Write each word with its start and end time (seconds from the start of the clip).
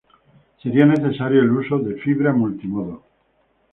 Sería 0.63 0.87
necesario 0.87 1.41
el 1.43 1.51
uso 1.51 1.77
de 1.77 1.93
fibra 2.01 2.33
multimodo. 2.33 3.03